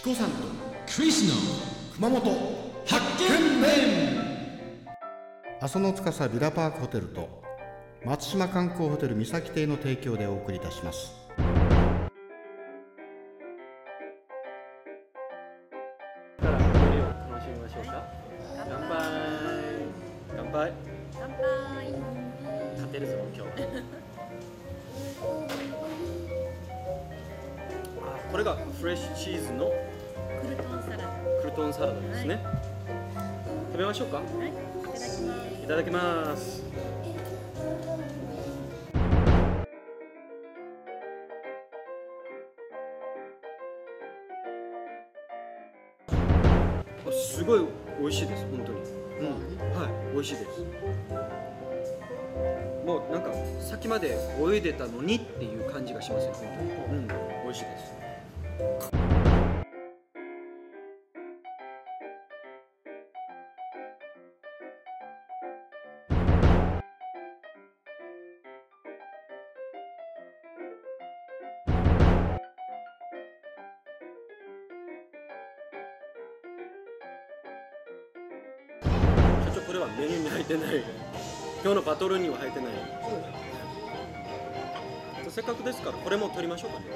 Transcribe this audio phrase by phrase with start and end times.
[0.00, 0.36] チコさんと
[0.96, 1.34] クリスの
[1.94, 2.20] 熊本
[2.86, 3.68] 発見面
[5.60, 7.28] 阿蘇の司ビラパークホテルと
[8.06, 11.12] 松島観光ホテル三崎邸の提供でお送りいたします。
[11.36, 11.42] か
[16.44, 18.02] ら料理を楽しみましょうか？
[18.56, 18.96] 乾杯。
[20.34, 20.72] 乾杯。
[21.12, 21.92] 乾杯。
[22.72, 23.50] 勝てるぞ今日。
[28.00, 29.70] は あこれがフレッシュチーズの
[30.42, 31.04] クルトンサラダ。
[31.04, 31.10] は
[31.40, 32.44] クルトンサラダですね、
[33.72, 34.20] 食べましょうか。
[34.20, 36.62] いいただきます。
[36.62, 36.80] いただき
[37.90, 38.00] ます。
[47.06, 47.66] あすごい
[48.00, 48.78] 美味しいです本当に。
[49.20, 49.26] うん。
[49.80, 50.46] はい美味しいです。
[52.86, 53.30] もうなんか
[53.60, 56.98] 先まで泳いでたのにっていう感じがしますよ本当に。
[56.98, 57.78] うん美味しいで
[58.92, 58.99] す
[79.70, 80.82] これはメニューに入ってない。
[81.62, 82.72] 今日のバトルには入ってない。
[85.30, 86.86] せっかくですからこれも取りましょうかね